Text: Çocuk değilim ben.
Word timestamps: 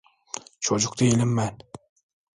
Çocuk 0.59 0.99
değilim 0.99 1.37
ben. 1.37 1.57